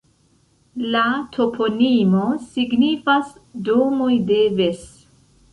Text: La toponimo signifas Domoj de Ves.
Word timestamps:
La 0.95 1.03
toponimo 1.35 2.23
signifas 2.47 3.31
Domoj 3.69 4.13
de 4.33 4.43
Ves. 4.59 4.85